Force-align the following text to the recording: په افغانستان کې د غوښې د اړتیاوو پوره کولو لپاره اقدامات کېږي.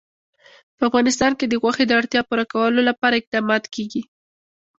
په 0.77 0.83
افغانستان 0.89 1.31
کې 1.39 1.45
د 1.47 1.53
غوښې 1.61 1.85
د 1.87 1.91
اړتیاوو 1.99 2.27
پوره 2.29 2.45
کولو 2.53 2.79
لپاره 2.89 3.15
اقدامات 3.17 3.63
کېږي. 3.75 4.01